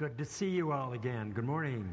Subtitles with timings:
[0.00, 1.30] Good to see you all again.
[1.30, 1.86] Good morning.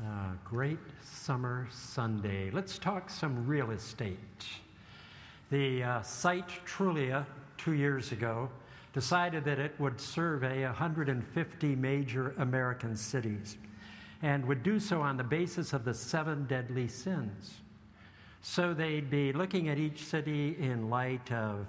[0.00, 0.06] Uh,
[0.44, 2.48] great summer Sunday.
[2.52, 4.44] Let's talk some real estate.
[5.50, 7.26] The uh, site Trulia,
[7.58, 8.48] two years ago,
[8.92, 13.56] decided that it would survey 150 major American cities
[14.22, 17.62] and would do so on the basis of the seven deadly sins.
[18.42, 21.66] So they'd be looking at each city in light of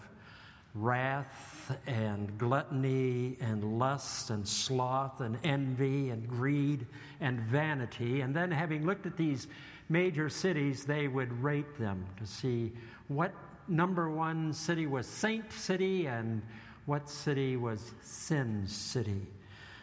[0.75, 6.85] wrath and gluttony and lust and sloth and envy and greed
[7.21, 8.21] and vanity.
[8.21, 9.47] And then, having looked at these
[9.89, 12.73] major cities, they would rate them to see
[13.07, 13.33] what
[13.67, 16.41] number one city was saint city and
[16.85, 19.25] what city was sin city.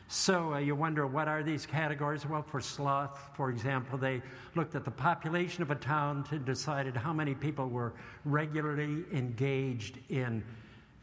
[0.09, 2.27] So uh, you wonder, what are these categories?
[2.27, 4.21] Well, for sloth, for example, they
[4.55, 7.95] looked at the population of a town to decided how many people were
[8.27, 10.45] regularly engaged in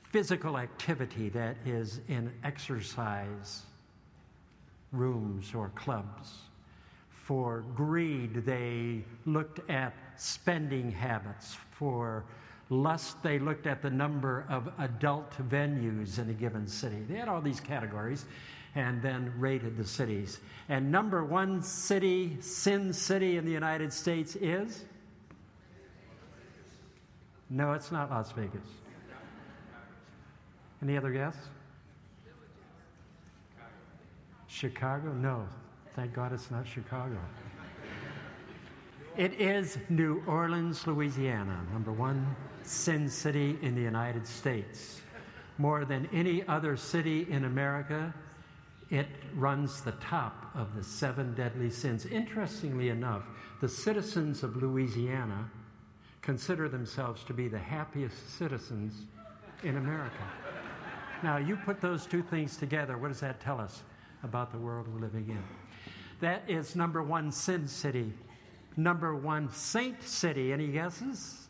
[0.09, 3.63] physical activity that is in exercise
[4.91, 6.39] rooms or clubs.
[7.11, 11.57] For greed, they looked at spending habits.
[11.71, 12.25] For
[12.69, 17.03] lust, they looked at the number of adult venues in a given city.
[17.07, 18.25] They had all these categories
[18.75, 20.39] and then rated the cities.
[20.69, 24.85] And number one city, sin city in the United States is?
[27.49, 28.67] No, it's not Las Vegas.
[30.81, 31.35] Any other guess?
[34.47, 35.13] Chicago?
[35.13, 35.45] No.
[35.95, 37.17] Thank God it's not Chicago.
[39.17, 45.01] It is New Orleans, Louisiana, number one sin city in the United States.
[45.57, 48.13] More than any other city in America,
[48.89, 52.05] it runs the top of the seven deadly sins.
[52.05, 53.23] Interestingly enough,
[53.59, 55.49] the citizens of Louisiana
[56.21, 59.05] consider themselves to be the happiest citizens
[59.63, 60.23] in America.
[61.21, 63.83] Now, you put those two things together, what does that tell us
[64.23, 65.43] about the world we're living in?
[66.21, 68.13] That is number one, Sin City.
[68.77, 70.53] Number one, Saint City.
[70.53, 71.47] Any guesses?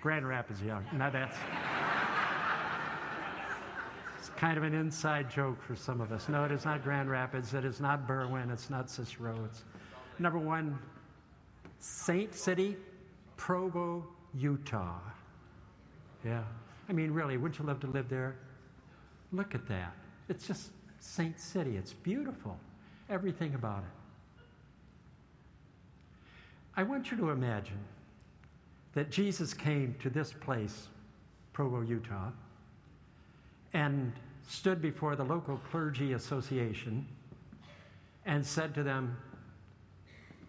[0.00, 0.84] Grand Rapids, young.
[0.94, 1.36] Now that's.
[4.18, 6.28] it's kind of an inside joke for some of us.
[6.28, 7.54] No, it is not Grand Rapids.
[7.54, 8.50] It is not Berwyn.
[8.52, 9.36] It's not Cicero.
[9.44, 9.64] It's
[10.18, 10.78] number one,
[11.78, 12.76] Saint City,
[13.36, 14.98] Provo, Utah.
[16.24, 16.42] Yeah.
[16.90, 18.34] I mean, really, wouldn't you love to live there?
[19.30, 19.94] Look at that.
[20.28, 21.76] It's just Saint City.
[21.76, 22.58] It's beautiful.
[23.08, 24.42] Everything about it.
[26.76, 27.78] I want you to imagine
[28.94, 30.88] that Jesus came to this place,
[31.52, 32.30] Provo, Utah,
[33.72, 34.12] and
[34.48, 37.06] stood before the local clergy association
[38.26, 39.16] and said to them,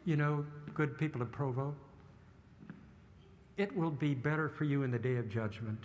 [0.06, 1.75] You know, good people of Provo,
[3.58, 5.78] it will be better for you in the day of judgment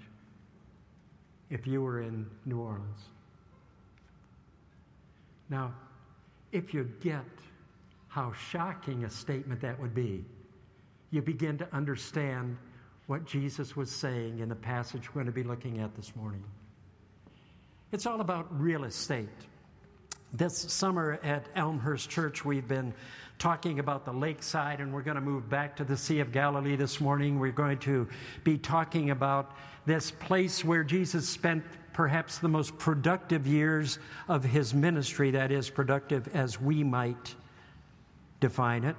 [1.50, 3.08] if you were in New Orleans.
[5.48, 5.74] Now,
[6.52, 7.24] if you get
[8.08, 10.24] how shocking a statement that would be,
[11.10, 12.56] you begin to understand
[13.06, 16.42] what Jesus was saying in the passage we're going to be looking at this morning.
[17.92, 19.28] It's all about real estate.
[20.36, 22.92] This summer at Elmhurst Church, we've been
[23.38, 26.76] talking about the lakeside, and we're going to move back to the Sea of Galilee
[26.76, 27.38] this morning.
[27.38, 28.06] We're going to
[28.44, 31.64] be talking about this place where Jesus spent
[31.94, 33.98] perhaps the most productive years
[34.28, 37.34] of his ministry, that is, productive as we might
[38.38, 38.96] define it.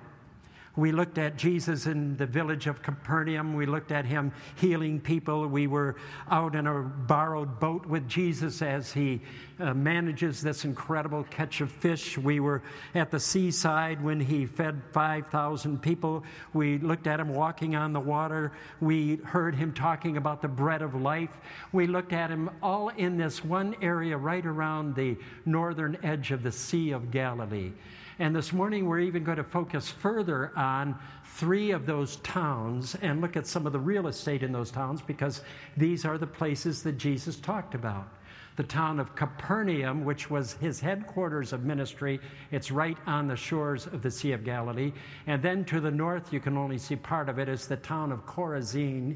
[0.77, 3.55] We looked at Jesus in the village of Capernaum.
[3.55, 5.47] We looked at him healing people.
[5.47, 5.95] We were
[6.29, 9.21] out in a borrowed boat with Jesus as he
[9.59, 12.15] uh, manages this incredible catch of fish.
[12.15, 12.61] We were
[12.93, 16.23] at the seaside when he fed 5,000 people.
[16.53, 18.51] We looked at him walking on the water.
[18.79, 21.35] We heard him talking about the bread of life.
[21.71, 26.43] We looked at him all in this one area right around the northern edge of
[26.43, 27.71] the Sea of Galilee.
[28.19, 30.97] And this morning, we're even going to focus further on
[31.35, 35.03] three of those towns and look at some of the real estate in those towns
[35.03, 35.41] because
[35.75, 38.07] these are the places that Jesus talked about.
[38.55, 42.19] The town of Capernaum, which was his headquarters of ministry,
[42.49, 44.93] it's right on the shores of the Sea of Galilee.
[45.27, 48.11] And then to the north, you can only see part of it, is the town
[48.11, 49.15] of Chorazin.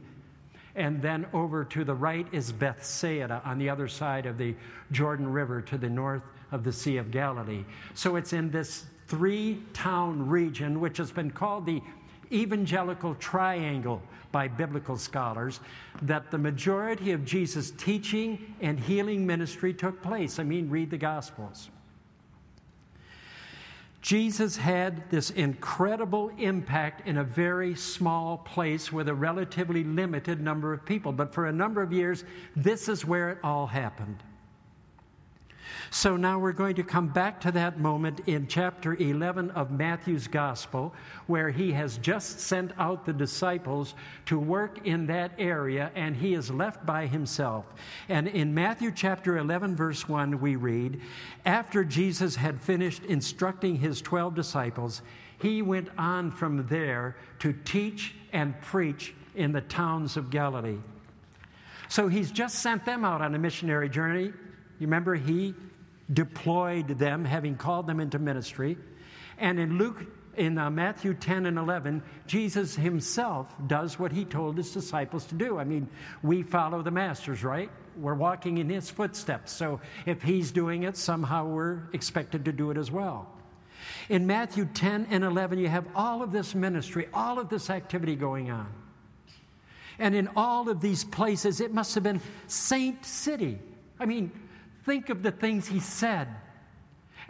[0.75, 4.53] And then over to the right is Bethsaida on the other side of the
[4.91, 6.21] Jordan River to the north
[6.51, 7.63] of the Sea of Galilee.
[7.93, 11.81] So it's in this three town region, which has been called the
[12.31, 14.01] evangelical triangle
[14.31, 15.59] by biblical scholars,
[16.01, 20.39] that the majority of Jesus' teaching and healing ministry took place.
[20.39, 21.69] I mean, read the Gospels.
[24.01, 30.73] Jesus had this incredible impact in a very small place with a relatively limited number
[30.73, 31.11] of people.
[31.11, 32.23] But for a number of years,
[32.55, 34.23] this is where it all happened.
[35.89, 40.27] So now we're going to come back to that moment in chapter 11 of Matthew's
[40.27, 40.93] Gospel,
[41.27, 43.93] where he has just sent out the disciples
[44.25, 47.65] to work in that area, and he is left by himself.
[48.09, 51.01] And in Matthew chapter 11, verse 1, we read
[51.45, 55.01] After Jesus had finished instructing his 12 disciples,
[55.39, 60.77] he went on from there to teach and preach in the towns of Galilee.
[61.89, 64.31] So he's just sent them out on a missionary journey.
[64.81, 65.53] You remember, he
[66.11, 68.79] deployed them, having called them into ministry.
[69.37, 70.03] And in Luke,
[70.35, 75.35] in uh, Matthew 10 and 11, Jesus himself does what he told his disciples to
[75.35, 75.59] do.
[75.59, 75.87] I mean,
[76.23, 77.69] we follow the masters, right?
[77.95, 79.51] We're walking in his footsteps.
[79.51, 83.29] So if he's doing it, somehow we're expected to do it as well.
[84.09, 88.15] In Matthew 10 and 11, you have all of this ministry, all of this activity
[88.15, 88.73] going on.
[89.99, 93.59] And in all of these places, it must have been Saint City.
[93.99, 94.31] I mean,
[94.85, 96.27] Think of the things he said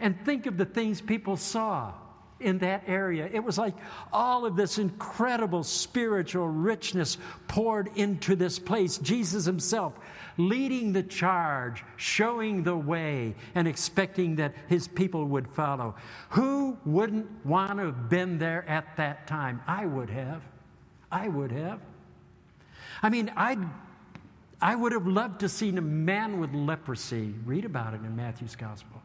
[0.00, 1.92] and think of the things people saw
[2.40, 3.28] in that area.
[3.32, 3.74] It was like
[4.12, 8.98] all of this incredible spiritual richness poured into this place.
[8.98, 9.94] Jesus himself
[10.38, 15.94] leading the charge, showing the way, and expecting that his people would follow.
[16.30, 19.60] Who wouldn't want to have been there at that time?
[19.66, 20.42] I would have.
[21.10, 21.80] I would have.
[23.02, 23.60] I mean, I'd
[24.62, 27.34] I would have loved to seen a man with leprosy.
[27.44, 29.02] Read about it in Matthew's gospel.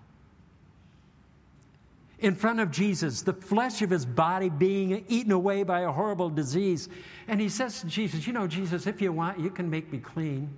[2.19, 6.29] In front of Jesus, the flesh of his body being eaten away by a horrible
[6.29, 6.89] disease.
[7.27, 9.97] And he says to Jesus, You know, Jesus, if you want, you can make me
[9.97, 10.49] clean.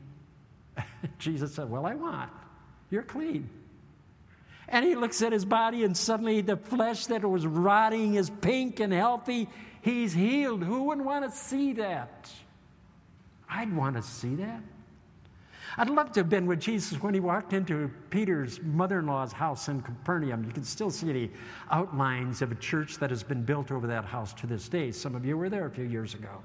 [1.18, 2.32] Jesus said, Well, I want.
[2.90, 3.50] You're clean.
[4.68, 8.82] And he looks at his body, and suddenly the flesh that was rotting is pink
[8.82, 9.48] and healthy.
[9.82, 10.62] He's healed.
[10.62, 12.30] Who wouldn't want to see that?
[13.50, 14.62] I'd want to see that.
[15.78, 19.32] I'd love to have been with Jesus when he walked into Peter's mother in law's
[19.32, 20.44] house in Capernaum.
[20.44, 21.32] You can still see the
[21.72, 24.92] outlines of a church that has been built over that house to this day.
[24.92, 26.42] Some of you were there a few years ago.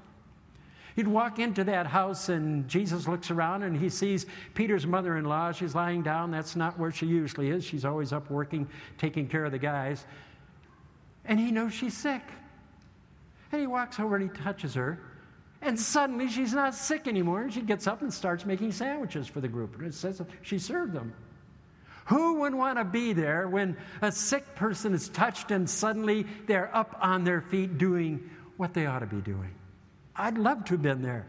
[0.95, 5.25] He'd walk into that house, and Jesus looks around and he sees Peter's mother in
[5.25, 5.51] law.
[5.51, 6.31] She's lying down.
[6.31, 7.65] That's not where she usually is.
[7.65, 8.67] She's always up working,
[8.97, 10.05] taking care of the guys.
[11.25, 12.21] And he knows she's sick.
[13.51, 14.99] And he walks over and he touches her.
[15.65, 17.41] And suddenly she's not sick anymore.
[17.41, 19.75] And she gets up and starts making sandwiches for the group.
[19.75, 21.13] And it says she served them.
[22.05, 26.73] Who would want to be there when a sick person is touched and suddenly they're
[26.73, 29.49] up on their feet doing what they ought to be doing?
[30.15, 31.25] I'd love to have been there.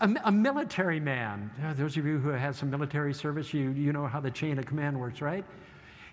[0.00, 3.94] A, a military man, those of you who have had some military service, you, you
[3.94, 5.44] know how the chain of command works, right?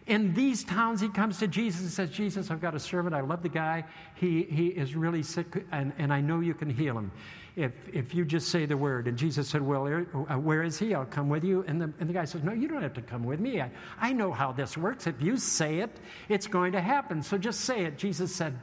[0.07, 3.13] In these towns, he comes to Jesus and says, Jesus, I've got a servant.
[3.13, 3.86] I love the guy.
[4.15, 7.12] He, he is really sick, and, and I know you can heal him
[7.56, 9.07] if, if you just say the word.
[9.07, 10.95] And Jesus said, Well, uh, where is he?
[10.95, 11.63] I'll come with you.
[11.68, 13.62] And the, and the guy says, No, you don't have to come with me.
[13.62, 13.69] I,
[14.00, 15.07] I know how this works.
[15.07, 16.00] If you say it,
[16.30, 17.21] it's going to happen.
[17.21, 17.98] So just say it.
[17.98, 18.57] Jesus said,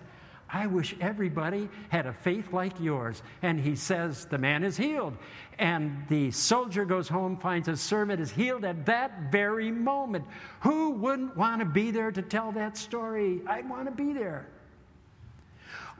[0.51, 3.23] I wish everybody had a faith like yours.
[3.43, 5.17] And he says, The man is healed.
[5.59, 10.25] And the soldier goes home, finds his servant is healed at that very moment.
[10.61, 13.43] Who wouldn't want to be there to tell that story?
[13.47, 14.47] I'd want to be there.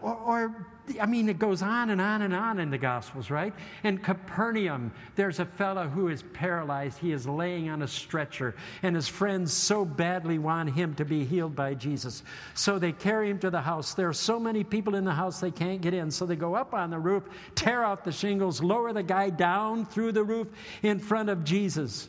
[0.01, 0.67] Or, or,
[1.01, 3.53] I mean, it goes on and on and on in the Gospels, right?
[3.85, 6.99] In Capernaum, there's a fellow who is paralyzed.
[6.99, 11.25] He is laying on a stretcher, and his friends so badly want him to be
[11.25, 12.23] healed by Jesus.
[12.55, 13.95] So they carry him to the house.
[13.95, 16.11] There are so many people in the house they can't get in.
[16.11, 19.87] So they go up on the roof, tear out the shingles, lower the guy down
[19.87, 20.49] through the roof
[20.83, 22.09] in front of Jesus.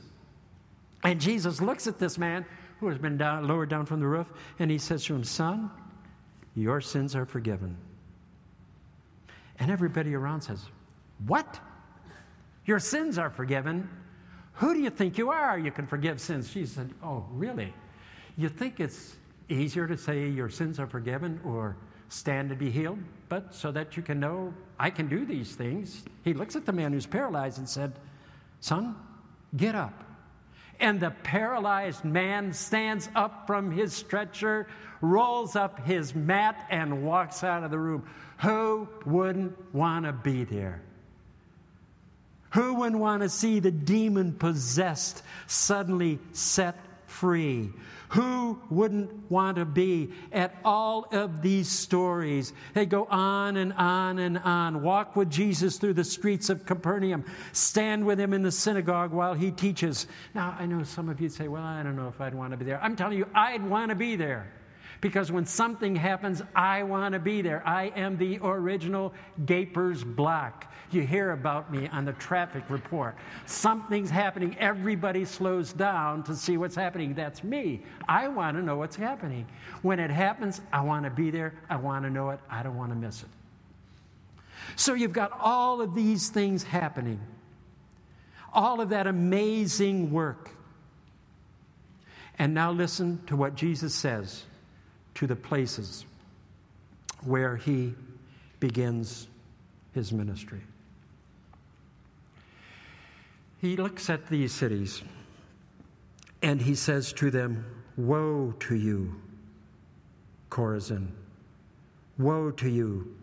[1.03, 2.45] And Jesus looks at this man
[2.79, 5.69] who has been down, lowered down from the roof, and he says to him, Son,
[6.55, 7.77] your sins are forgiven.
[9.59, 10.65] And everybody around says,
[11.27, 11.59] What?
[12.65, 13.89] Your sins are forgiven?
[14.53, 15.57] Who do you think you are?
[15.57, 16.49] You can forgive sins.
[16.49, 17.73] She said, Oh, really?
[18.37, 19.15] You think it's
[19.49, 21.75] easier to say your sins are forgiven or
[22.09, 22.99] stand to be healed?
[23.27, 26.03] But so that you can know I can do these things.
[26.23, 27.93] He looks at the man who's paralyzed and said,
[28.61, 28.95] Son,
[29.55, 30.05] get up.
[30.79, 34.67] And the paralyzed man stands up from his stretcher,
[35.01, 38.07] rolls up his mat, and walks out of the room.
[38.41, 40.81] Who wouldn't want to be there?
[42.51, 47.71] Who wouldn't want to see the demon possessed suddenly set free?
[48.09, 52.53] Who wouldn't want to be at all of these stories?
[52.73, 54.81] They go on and on and on.
[54.81, 57.25] Walk with Jesus through the streets of Capernaum.
[57.51, 60.07] Stand with him in the synagogue while he teaches.
[60.33, 62.57] Now, I know some of you say, well, I don't know if I'd want to
[62.57, 62.81] be there.
[62.81, 64.51] I'm telling you, I'd want to be there
[65.01, 67.65] Because when something happens, I want to be there.
[67.65, 69.13] I am the original
[69.45, 70.65] Gaper's Block.
[70.91, 73.15] You hear about me on the traffic report.
[73.45, 74.57] Something's happening.
[74.59, 77.13] Everybody slows down to see what's happening.
[77.13, 77.83] That's me.
[78.09, 79.47] I want to know what's happening.
[79.83, 81.53] When it happens, I want to be there.
[81.69, 82.39] I want to know it.
[82.49, 83.29] I don't want to miss it.
[84.75, 87.19] So you've got all of these things happening,
[88.53, 90.49] all of that amazing work.
[92.37, 94.43] And now listen to what Jesus says
[95.19, 96.05] to the places
[97.25, 97.93] where he
[98.61, 99.27] begins
[99.93, 100.61] his ministry.
[103.59, 105.03] He looks at these cities
[106.41, 107.65] and he says to them,
[107.97, 109.13] Woe to you,
[110.49, 111.09] Chorazin!
[112.17, 113.13] Woe to you,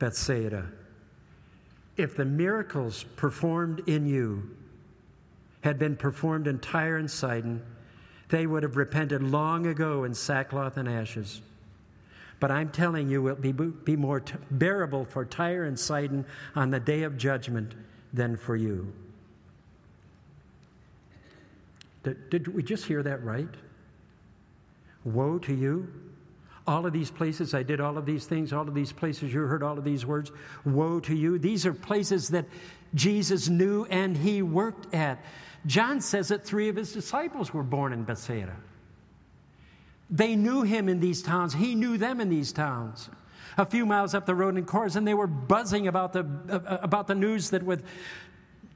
[0.00, 0.66] Bethsaida!
[1.96, 4.50] If the miracles performed in you
[5.60, 7.62] had been performed in Tyre and Sidon,
[8.32, 11.42] they would have repented long ago in sackcloth and ashes.
[12.40, 16.24] But I'm telling you, it will be, be more t- bearable for Tyre and Sidon
[16.56, 17.74] on the day of judgment
[18.14, 18.90] than for you.
[22.04, 23.54] Did, did we just hear that right?
[25.04, 25.92] Woe to you.
[26.66, 29.42] All of these places, I did all of these things, all of these places, you
[29.42, 30.32] heard all of these words.
[30.64, 31.38] Woe to you.
[31.38, 32.46] These are places that
[32.94, 35.22] Jesus knew and he worked at.
[35.66, 38.56] John says that three of his disciples were born in Bethsaida.
[40.10, 43.08] They knew him in these towns, he knew them in these towns.
[43.58, 47.06] A few miles up the road in Chorazin, they were buzzing about the, uh, about
[47.06, 47.84] the news that with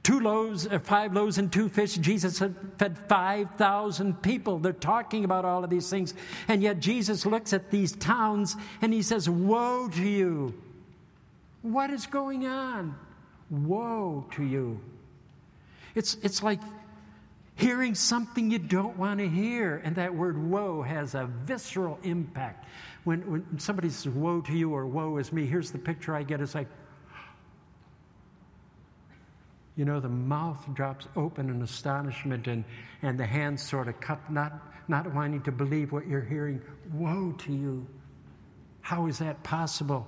[0.03, 4.59] two loaves, uh, five loaves and two fish, Jesus had fed 5,000 people.
[4.59, 6.13] They're talking about all of these things.
[6.47, 10.53] And yet Jesus looks at these towns and he says, Woe to you!
[11.63, 12.95] What is going on?
[13.49, 14.79] Woe to you!
[15.97, 16.59] It's, it's like
[17.55, 19.81] hearing something you don't want to hear.
[19.83, 22.65] And that word woe has a visceral impact.
[23.03, 26.21] When, when somebody says woe to you or woe is me, here's the picture I
[26.21, 26.39] get.
[26.39, 26.67] It's like,
[29.75, 32.63] you know, the mouth drops open in astonishment and,
[33.01, 34.53] and the hands sort of cut, not,
[34.87, 36.61] not wanting to believe what you're hearing.
[36.93, 37.87] Woe to you.
[38.81, 40.05] How is that possible?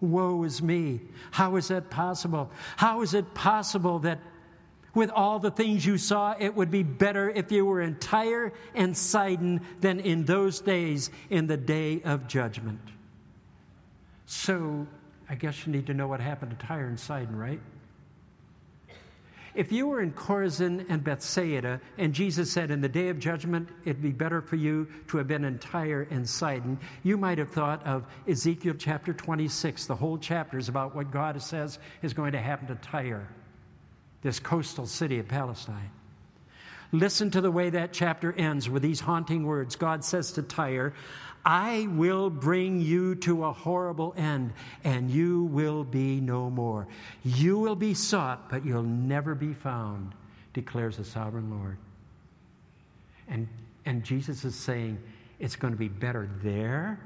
[0.00, 1.00] Woe is me.
[1.30, 2.50] How is that possible?
[2.76, 4.18] How is it possible that
[4.94, 8.52] with all the things you saw, it would be better if you were in Tyre
[8.74, 12.80] and Sidon than in those days in the day of judgment.
[14.26, 14.86] So,
[15.28, 17.60] I guess you need to know what happened to Tyre and Sidon, right?
[19.52, 23.68] If you were in Chorazin and Bethsaida, and Jesus said, In the day of judgment,
[23.84, 27.50] it'd be better for you to have been in Tyre and Sidon, you might have
[27.50, 29.86] thought of Ezekiel chapter 26.
[29.86, 33.26] The whole chapter is about what God says is going to happen to Tyre
[34.22, 35.90] this coastal city of Palestine.
[36.92, 39.76] Listen to the way that chapter ends with these haunting words.
[39.76, 40.92] God says to Tyre,
[41.44, 44.52] I will bring you to a horrible end,
[44.84, 46.86] and you will be no more.
[47.24, 50.12] You will be sought, but you'll never be found,
[50.52, 51.78] declares the sovereign Lord.
[53.28, 53.48] And,
[53.86, 54.98] and Jesus is saying,
[55.38, 57.00] it's going to be better there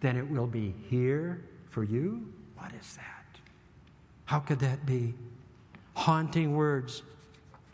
[0.00, 2.26] than it will be here for you?
[2.56, 3.40] What is that?
[4.24, 5.14] How could that be?
[5.96, 7.02] Haunting words,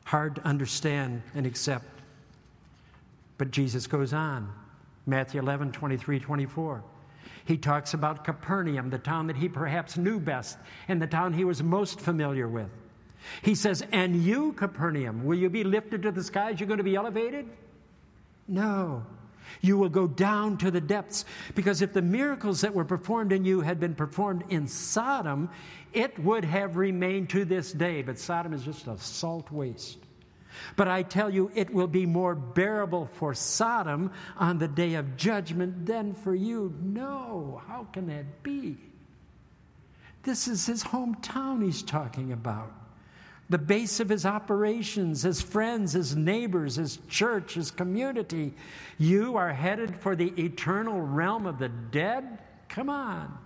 [0.05, 1.85] hard to understand and accept.
[3.37, 4.50] But Jesus goes on.
[5.07, 6.85] Matthew 11, 23, 24.
[7.45, 11.43] He talks about Capernaum, the town that he perhaps knew best and the town he
[11.45, 12.69] was most familiar with.
[13.43, 16.61] He says, And you, Capernaum, will you be lifted to the skies?
[16.61, 17.49] You're going to be elevated?
[18.47, 19.05] No.
[19.61, 21.25] You will go down to the depths.
[21.55, 25.51] Because if the miracles that were performed in you had been performed in Sodom,
[25.93, 28.03] it would have remained to this day.
[28.03, 29.99] But Sodom is just a salt waste.
[30.77, 35.17] But I tell you, it will be more bearable for Sodom on the day of
[35.17, 36.75] judgment than for you.
[36.83, 38.77] No, how can that be?
[40.23, 42.82] This is his hometown he's talking about
[43.51, 48.55] the base of his operations, his friends, his neighbors, his church, his community.
[48.99, 52.39] You are headed for the eternal realm of the dead?
[52.69, 53.37] Come on.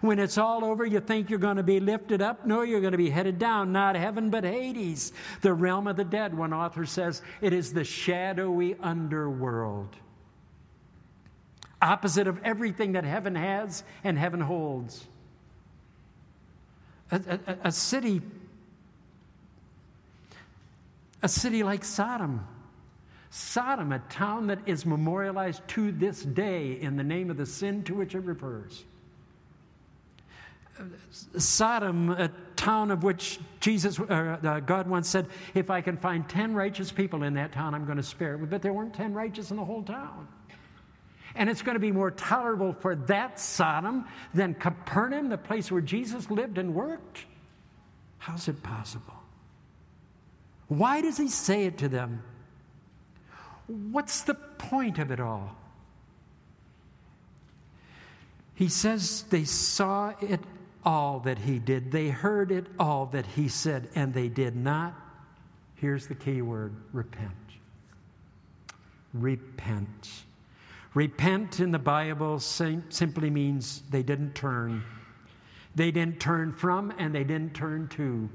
[0.00, 2.46] When it's all over, you think you're going to be lifted up?
[2.46, 6.04] No, you're going to be headed down, not heaven, but Hades, the realm of the
[6.04, 6.36] dead.
[6.36, 9.94] One author says it is the shadowy underworld,
[11.82, 15.04] opposite of everything that heaven has and heaven holds.
[17.10, 18.22] A, a, a city
[21.22, 22.46] a city like Sodom.
[23.30, 27.82] Sodom, a town that is memorialized to this day in the name of the sin
[27.84, 28.84] to which it refers.
[31.38, 34.02] Sodom, a town of which Jesus, uh,
[34.42, 37.84] uh, God once said, if I can find 10 righteous people in that town, I'm
[37.84, 38.50] going to spare it.
[38.50, 40.28] But there weren't 10 righteous in the whole town.
[41.34, 45.80] And it's going to be more tolerable for that Sodom than Capernaum, the place where
[45.80, 47.24] Jesus lived and worked?
[48.18, 49.21] How's it possible?
[50.72, 52.22] Why does he say it to them?
[53.66, 55.54] What's the point of it all?
[58.54, 60.40] He says they saw it
[60.82, 64.94] all that he did, they heard it all that he said, and they did not.
[65.74, 67.32] Here's the key word repent.
[69.12, 70.08] Repent.
[70.94, 74.82] Repent in the Bible simply means they didn't turn.
[75.74, 78.30] They didn't turn from and they didn't turn to.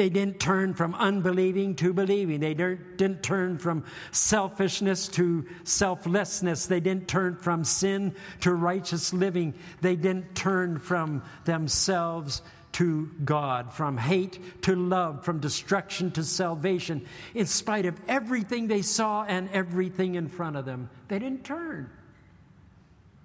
[0.00, 2.40] They didn't turn from unbelieving to believing.
[2.40, 6.64] They didn't turn from selfishness to selflessness.
[6.64, 9.52] They didn't turn from sin to righteous living.
[9.82, 12.40] They didn't turn from themselves
[12.72, 17.06] to God, from hate to love, from destruction to salvation.
[17.34, 21.90] In spite of everything they saw and everything in front of them, they didn't turn.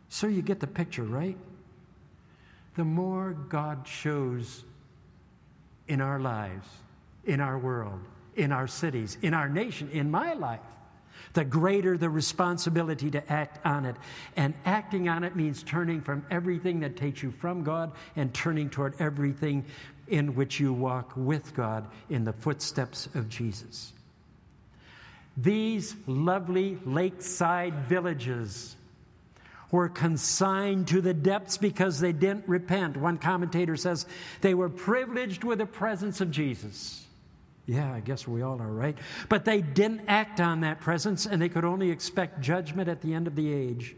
[0.09, 1.37] So you get the picture, right?
[2.75, 4.65] The more God shows
[5.87, 6.67] in our lives,
[7.25, 7.99] in our world,
[8.35, 10.59] in our cities, in our nation, in my life,
[11.33, 13.95] the greater the responsibility to act on it.
[14.35, 18.69] And acting on it means turning from everything that takes you from God and turning
[18.69, 19.65] toward everything
[20.07, 23.91] in which you walk with God in the footsteps of Jesus.
[25.37, 28.75] These lovely lakeside villages
[29.71, 32.97] were consigned to the depths because they didn't repent.
[32.97, 34.05] One commentator says
[34.41, 37.05] they were privileged with the presence of Jesus.
[37.65, 38.97] Yeah, I guess we all are, right?
[39.27, 43.13] But they didn't act on that presence and they could only expect judgment at the
[43.13, 43.95] end of the age.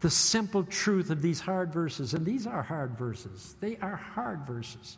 [0.00, 4.46] The simple truth of these hard verses, and these are hard verses, they are hard
[4.46, 4.96] verses.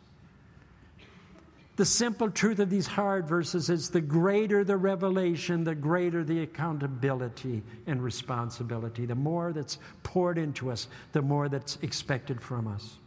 [1.75, 6.41] The simple truth of these hard verses is the greater the revelation, the greater the
[6.41, 9.05] accountability and responsibility.
[9.05, 12.97] The more that's poured into us, the more that's expected from us.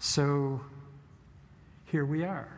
[0.00, 0.60] So
[1.84, 2.48] here we are.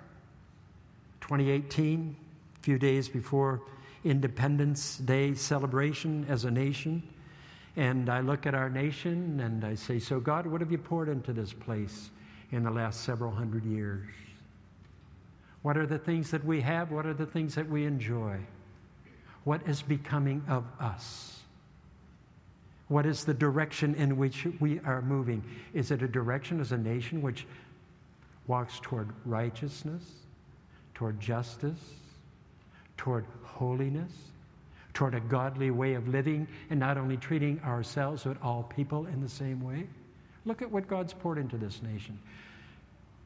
[1.21, 2.17] 2018,
[2.57, 3.61] a few days before
[4.05, 7.03] Independence Day celebration as a nation.
[7.77, 11.09] And I look at our nation and I say, So, God, what have you poured
[11.09, 12.11] into this place?
[12.53, 14.07] In the last several hundred years?
[15.63, 16.91] What are the things that we have?
[16.91, 18.39] What are the things that we enjoy?
[19.45, 21.41] What is becoming of us?
[22.89, 25.43] What is the direction in which we are moving?
[25.73, 27.47] Is it a direction as a nation which
[28.47, 30.03] walks toward righteousness,
[30.95, 31.79] toward justice,
[32.97, 34.13] toward holiness,
[34.93, 39.23] toward a godly way of living, and not only treating ourselves but all people in
[39.23, 39.87] the same way?
[40.45, 42.19] Look at what God's poured into this nation.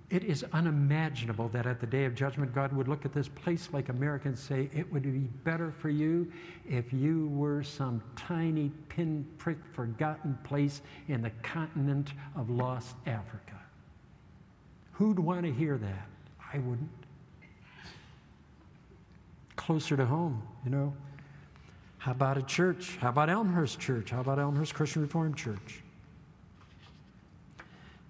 [0.08, 3.70] It is unimaginable that at the day of judgment, God would look at this place
[3.72, 6.30] like America and say, It would be better for you
[6.68, 13.60] if you were some tiny pinprick forgotten place in the continent of lost Africa.
[14.92, 16.08] Who'd want to hear that?
[16.52, 16.88] I wouldn't.
[19.56, 20.94] Closer to home, you know.
[21.98, 22.96] How about a church?
[23.00, 24.10] How about Elmhurst Church?
[24.10, 25.82] How about Elmhurst Christian Reformed Church?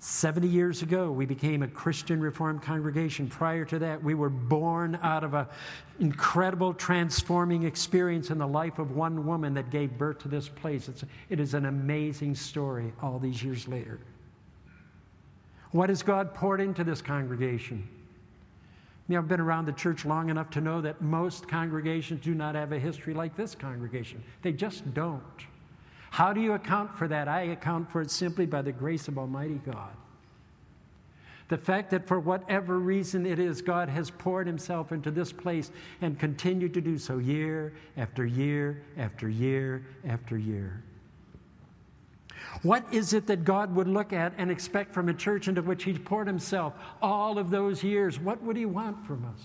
[0.06, 3.26] 70 years ago, we became a Christian Reformed congregation.
[3.26, 5.46] Prior to that, we were born out of an
[5.98, 10.88] incredible transforming experience in the life of one woman that gave birth to this place.
[10.88, 13.98] It's, it is an amazing story all these years later.
[15.72, 17.88] What has God poured into this congregation?
[19.08, 22.32] You know, I've been around the church long enough to know that most congregations do
[22.32, 24.22] not have a history like this congregation.
[24.42, 25.46] They just don't.
[26.16, 27.28] How do you account for that?
[27.28, 29.92] I account for it simply by the grace of Almighty God.
[31.48, 35.70] The fact that for whatever reason it is, God has poured Himself into this place
[36.00, 40.82] and continued to do so year after year after year after year.
[42.62, 45.84] What is it that God would look at and expect from a church into which
[45.84, 48.18] He's poured Himself all of those years?
[48.18, 49.42] What would He want from us?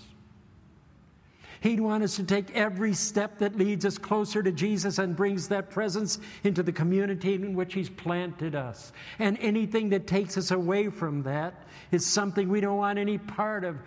[1.62, 5.46] He'd want us to take every step that leads us closer to Jesus and brings
[5.46, 8.92] that presence into the community in which He's planted us.
[9.20, 11.54] And anything that takes us away from that
[11.92, 13.78] is something we don't want any part of.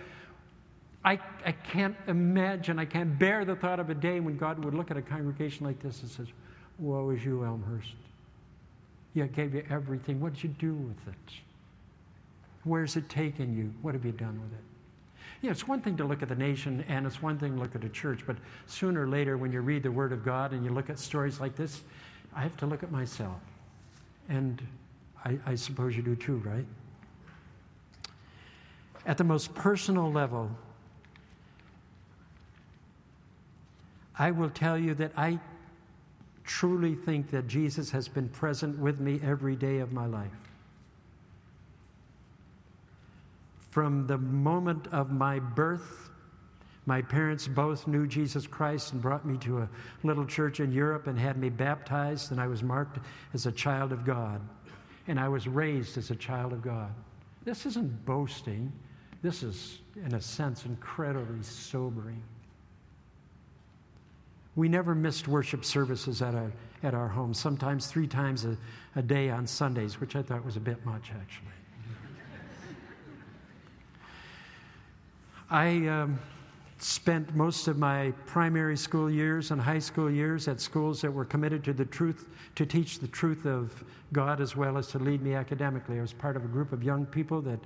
[1.04, 4.74] I, I can't imagine, I can't bear the thought of a day when God would
[4.74, 6.28] look at a congregation like this and says,
[6.80, 7.92] Woe is you, Elmhurst.
[9.14, 10.22] Yeah, I gave you everything.
[10.22, 11.34] What did you do with it?
[12.64, 13.74] Where's it taken you?
[13.82, 14.75] What have you done with it?
[15.42, 17.60] You know, it's one thing to look at the nation and it's one thing to
[17.60, 20.54] look at a church, but sooner or later, when you read the Word of God
[20.54, 21.82] and you look at stories like this,
[22.36, 23.38] I have to look at myself.
[24.30, 24.66] And
[25.24, 26.66] I, I suppose you do too, right?
[29.06, 30.50] At the most personal level,
[34.18, 35.40] I will tell you that I
[36.44, 40.32] truly think that Jesus has been present with me every day of my life.
[43.76, 46.10] From the moment of my birth,
[46.86, 49.70] my parents both knew Jesus Christ and brought me to a
[50.02, 53.00] little church in Europe and had me baptized, and I was marked
[53.34, 54.40] as a child of God.
[55.10, 56.90] And I was raised as a child of God.
[57.44, 58.72] This isn't boasting,
[59.22, 62.24] this is, in a sense, incredibly sobering.
[64.56, 68.56] We never missed worship services at our, at our home, sometimes three times a,
[68.96, 71.52] a day on Sundays, which I thought was a bit much, actually.
[75.50, 76.20] I um,
[76.80, 81.26] spent most of my primary school years and high school years at schools that were
[81.26, 85.22] committed to the truth, to teach the truth of God as well as to lead
[85.22, 86.00] me academically.
[86.00, 87.60] I was part of a group of young people that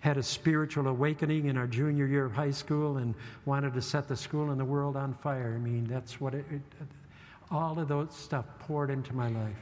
[0.00, 4.08] had a spiritual awakening in our junior year of high school and wanted to set
[4.08, 5.54] the school and the world on fire.
[5.56, 6.62] I mean, that's what it, it
[7.50, 9.56] all of those stuff poured into my life.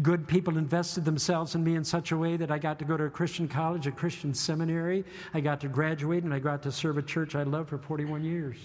[0.00, 2.96] Good people invested themselves in me in such a way that I got to go
[2.96, 5.04] to a Christian college, a Christian seminary.
[5.34, 8.24] I got to graduate, and I got to serve a church I loved for 41
[8.24, 8.56] years.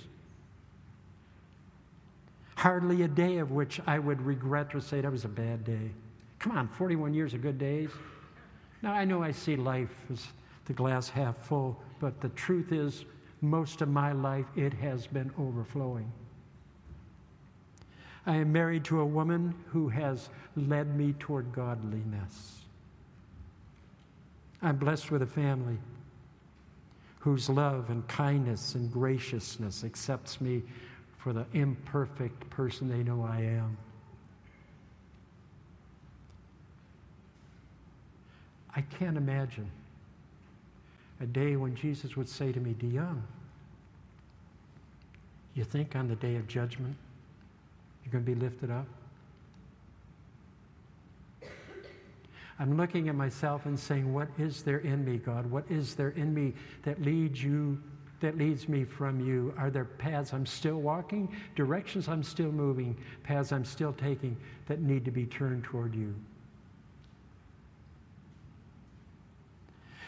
[2.55, 5.91] Hardly a day of which I would regret or say that was a bad day.
[6.39, 7.89] Come on, 41 years of good days.
[8.81, 10.27] Now, I know I see life as
[10.65, 13.03] the glass half full, but the truth is,
[13.41, 16.09] most of my life, it has been overflowing.
[18.27, 22.61] I am married to a woman who has led me toward godliness.
[24.61, 25.77] I'm blessed with a family
[27.19, 30.61] whose love and kindness and graciousness accepts me
[31.17, 33.77] for the imperfect person they know I am.
[38.75, 39.71] I can't imagine
[41.21, 43.21] a day when Jesus would say to me, DeYoung,
[45.53, 46.95] you think on the day of judgment
[48.08, 48.86] you're going to be lifted up?
[52.60, 55.50] I'm looking at myself and saying, What is there in me, God?
[55.50, 57.80] What is there in me that leads you,
[58.22, 59.54] that leads me from you?
[59.58, 64.82] Are there paths I'm still walking, directions I'm still moving, paths I'm still taking that
[64.82, 66.15] need to be turned toward you?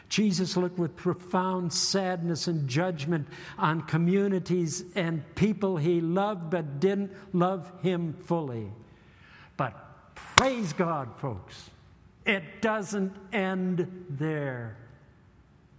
[0.09, 3.27] Jesus looked with profound sadness and judgment
[3.59, 8.71] on communities and people he loved but didn't love him fully.
[9.55, 11.69] But praise God, folks,
[12.25, 14.77] it doesn't end there.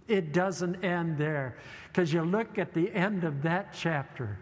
[0.07, 1.57] It doesn't end there.
[1.87, 4.39] Because you look at the end of that chapter,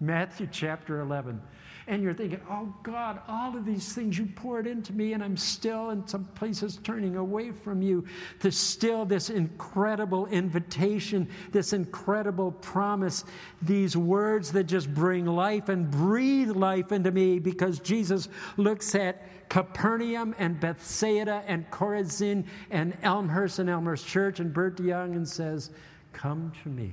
[0.00, 1.42] Matthew chapter 11
[1.90, 5.36] and you're thinking, oh God, all of these things you poured into me, and I'm
[5.36, 8.04] still in some places turning away from you.
[8.38, 13.24] There's still this incredible invitation, this incredible promise,
[13.60, 19.48] these words that just bring life and breathe life into me because Jesus looks at
[19.48, 25.70] Capernaum and Bethsaida and Chorazin and Elmhurst and Elmhurst Church and Bert Young and says,
[26.12, 26.92] Come to me.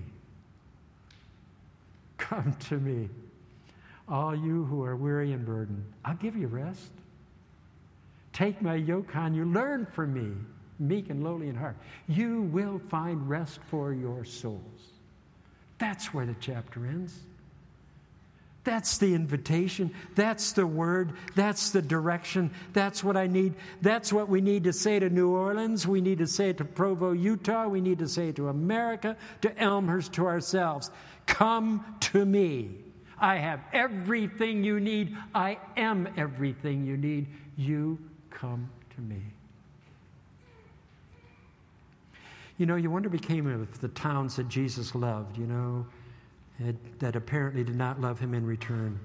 [2.18, 3.10] Come to me.
[4.10, 6.91] All you who are weary and burdened, I'll give you rest.
[8.32, 9.46] Take my yoke on you.
[9.46, 10.36] Learn from me,
[10.80, 11.76] meek and lowly in heart.
[12.08, 14.62] You will find rest for your souls.
[15.80, 17.20] That's where the chapter ends.
[18.63, 19.93] That's the invitation.
[20.15, 21.13] That's the word.
[21.36, 22.52] That's the direction.
[22.74, 23.54] That's what I need.
[23.82, 25.88] That's what we need to say to New Orleans.
[25.88, 27.67] We need to say it to Provo, Utah.
[27.67, 30.91] We need to say it to America, to Elmhurst, to ourselves.
[31.28, 32.72] Come to me.
[33.20, 35.16] I have everything you need.
[35.34, 37.28] I am everything you need.
[37.58, 37.98] You
[38.30, 39.22] come to me.
[42.58, 45.86] You know, you wonder what became of the towns that Jesus loved, you know,
[47.00, 49.00] that apparently did not love him in return.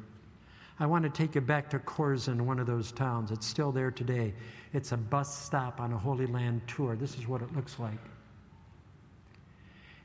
[0.81, 3.31] I want to take you back to Chorazin, one of those towns.
[3.31, 4.33] It's still there today.
[4.72, 6.96] It's a bus stop on a Holy Land tour.
[6.96, 7.98] This is what it looks like.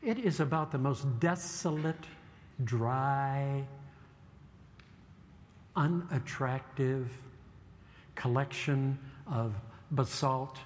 [0.01, 2.05] It is about the most desolate,
[2.65, 3.63] dry,
[5.77, 7.09] unattractive
[8.15, 8.97] collection
[9.31, 9.53] of
[9.91, 10.57] basalt,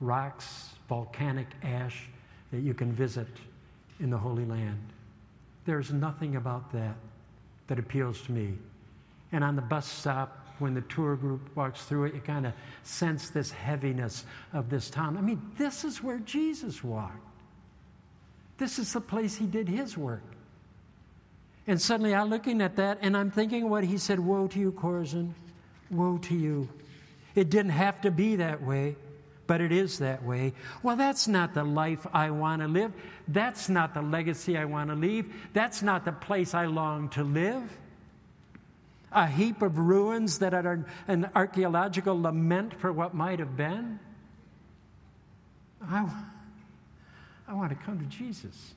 [0.00, 2.08] rocks, volcanic ash
[2.50, 3.28] that you can visit
[3.98, 4.80] in the Holy Land.
[5.66, 6.96] There's nothing about that
[7.66, 8.54] that appeals to me.
[9.32, 12.52] And on the bus stop, when the tour group walks through it, you kind of
[12.82, 15.16] sense this heaviness of this town.
[15.16, 17.16] I mean, this is where Jesus walked.
[18.58, 20.22] This is the place he did his work.
[21.70, 24.72] And suddenly I'm looking at that and I'm thinking what he said Woe to you,
[24.72, 25.34] Chorazin.
[25.88, 26.68] Woe to you.
[27.36, 28.96] It didn't have to be that way,
[29.46, 30.52] but it is that way.
[30.82, 32.92] Well, that's not the life I want to live.
[33.28, 35.32] That's not the legacy I want to leave.
[35.52, 37.62] That's not the place I long to live.
[39.12, 44.00] A heap of ruins that are an archaeological lament for what might have been.
[45.80, 46.12] I,
[47.46, 48.74] I want to come to Jesus.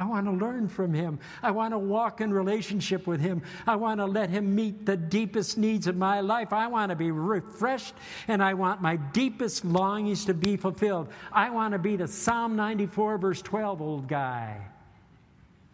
[0.00, 1.20] I want to learn from him.
[1.42, 3.42] I want to walk in relationship with him.
[3.66, 6.54] I want to let him meet the deepest needs of my life.
[6.54, 7.92] I want to be refreshed
[8.26, 11.08] and I want my deepest longings to be fulfilled.
[11.30, 14.58] I want to be the Psalm 94, verse 12 old guy,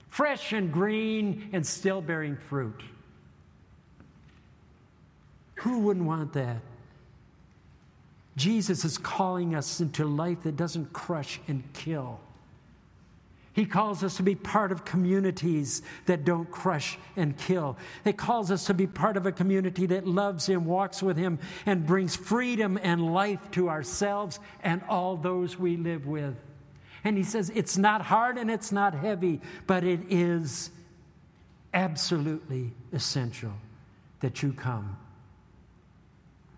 [0.08, 2.82] fresh and green and still bearing fruit.
[5.60, 6.62] Who wouldn't want that?
[8.36, 12.18] Jesus is calling us into life that doesn't crush and kill.
[13.56, 17.78] He calls us to be part of communities that don't crush and kill.
[18.04, 21.38] He calls us to be part of a community that loves Him, walks with Him,
[21.64, 26.36] and brings freedom and life to ourselves and all those we live with.
[27.02, 30.70] And He says it's not hard and it's not heavy, but it is
[31.72, 33.54] absolutely essential
[34.20, 34.98] that you come.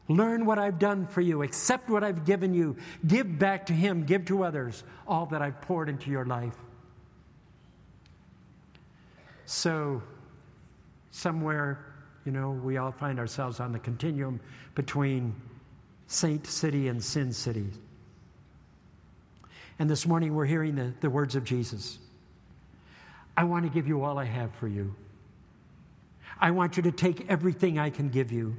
[0.09, 1.45] Learn what I've done for you.
[1.45, 2.77] Accept what I've given you.
[3.07, 4.03] Give back to Him.
[4.05, 6.57] Give to others all that I've poured into your life.
[9.49, 10.03] So,
[11.11, 11.83] somewhere,
[12.27, 14.41] you know, we all find ourselves on the continuum
[14.75, 15.35] between
[16.07, 17.69] Saint City and Sin City.
[19.79, 21.99] And this morning we're hearing the, the words of Jesus
[23.39, 24.95] I want to give you all I have for you.
[26.39, 28.55] I want you to take everything I can give you.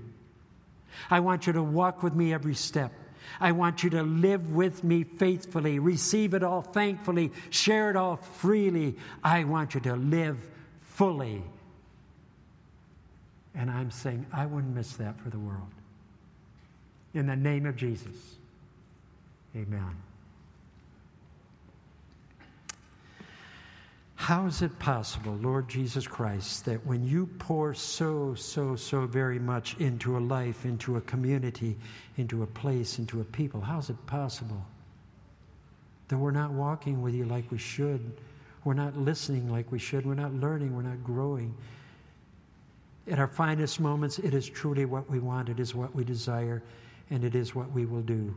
[1.12, 2.92] I want you to walk with me every step.
[3.40, 8.16] I want you to live with me faithfully, receive it all thankfully, share it all
[8.16, 8.96] freely.
[9.24, 10.50] I want you to live
[11.00, 11.42] fully.
[13.56, 15.70] And I'm saying, I wouldn't miss that for the world.
[17.14, 18.36] In the name of Jesus,
[19.56, 19.96] amen.
[24.16, 29.40] How is it possible, Lord Jesus Christ, that when you pour so, so, so very
[29.40, 31.78] much into a life, into a community,
[32.18, 34.66] into a place, into a people, how is it possible
[36.10, 38.02] that we're not walking with you like we should?
[38.64, 40.06] We're not listening like we should.
[40.06, 40.76] We're not learning.
[40.76, 41.56] We're not growing.
[43.10, 46.62] At our finest moments, it is truly what we want, it is what we desire,
[47.10, 48.36] and it is what we will do.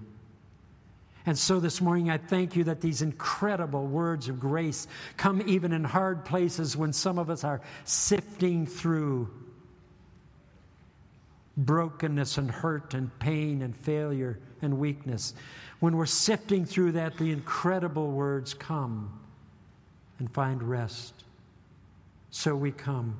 [1.26, 5.72] And so this morning, I thank you that these incredible words of grace come even
[5.72, 9.30] in hard places when some of us are sifting through
[11.56, 15.34] brokenness and hurt and pain and failure and weakness.
[15.80, 19.18] When we're sifting through that, the incredible words come
[20.22, 21.24] and find rest.
[22.30, 23.16] So we come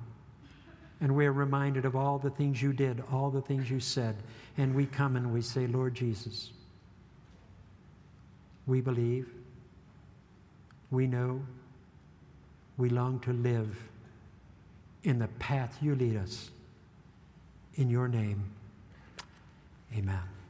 [1.01, 4.15] and we're reminded of all the things you did, all the things you said,
[4.57, 6.53] and we come and we say, Lord Jesus,
[8.69, 9.29] we believe,
[10.93, 11.43] we know,
[12.79, 13.77] we long to live
[15.03, 16.53] in the path you lead us.
[17.75, 18.45] In your name,
[19.93, 20.42] amen.